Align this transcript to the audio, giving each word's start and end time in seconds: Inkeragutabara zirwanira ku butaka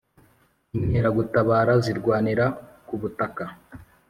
Inkeragutabara 0.77 1.73
zirwanira 1.85 2.45
ku 2.87 2.93
butaka 3.01 3.45